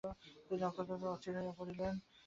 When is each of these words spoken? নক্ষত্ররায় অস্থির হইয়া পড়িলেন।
নক্ষত্ররায় 0.61 1.13
অস্থির 1.13 1.33
হইয়া 1.37 1.53
পড়িলেন। 1.57 1.93